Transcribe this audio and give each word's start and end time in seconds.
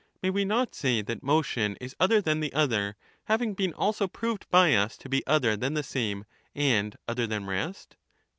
May 0.23 0.31
we 0.31 0.45
not 0.45 0.73
say 0.73 1.03
that 1.03 1.21
motion 1.21 1.75
is 1.79 1.95
other 1.99 2.21
than 2.21 2.39
the 2.39 2.51
other, 2.53 2.95
having 3.25 3.53
been 3.53 3.71
also 3.71 4.07
proved 4.07 4.49
by 4.49 4.73
us 4.73 4.97
to 4.97 5.09
be 5.09 5.21
other 5.27 5.55
than 5.55 5.75
the 5.75 5.83
same 5.83 6.25
and 6.57 6.97
other 7.07 7.27
than 7.27 7.45
rest 7.45 7.97